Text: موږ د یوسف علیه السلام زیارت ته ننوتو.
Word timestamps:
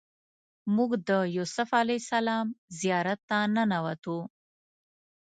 موږ 0.75 0.91
د 1.09 1.11
یوسف 1.37 1.69
علیه 1.81 1.99
السلام 2.03 2.47
زیارت 2.79 3.19
ته 3.29 3.37
ننوتو. 3.55 4.17